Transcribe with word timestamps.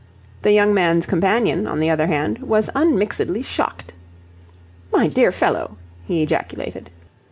The 0.41 0.51
young 0.51 0.73
man's 0.73 1.05
companion, 1.05 1.67
on 1.67 1.79
the 1.79 1.91
other 1.91 2.07
hand, 2.07 2.39
was 2.39 2.71
unmixedly 2.73 3.43
shocked. 3.43 3.93
"My 4.91 5.07
dear 5.07 5.31
fellow!" 5.31 5.77
he 6.07 6.23
ejaculated. 6.23 6.89